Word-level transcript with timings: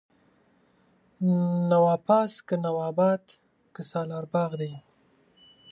نواپاس، 1.69 2.33
که 2.47 2.55
نواباد 2.65 3.23
که 3.73 3.81
سالار 3.89 4.25
باغ 4.33 4.51
دی 4.59 4.73